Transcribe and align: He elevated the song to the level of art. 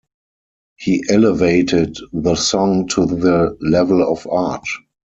He 0.77 1.03
elevated 1.11 1.95
the 2.11 2.33
song 2.33 2.87
to 2.87 3.05
the 3.05 3.55
level 3.61 4.01
of 4.11 4.25
art. 4.25 4.65